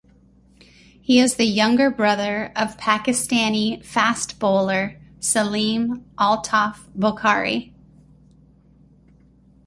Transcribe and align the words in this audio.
He 0.99 1.19
is 1.19 1.35
the 1.35 1.45
younger 1.45 1.91
brother 1.91 2.51
of 2.55 2.75
Pakistani 2.75 3.85
fast 3.85 4.39
bowler 4.39 4.99
Saleem 5.19 6.03
Altaf 6.17 6.87
Bokhari. 6.97 7.71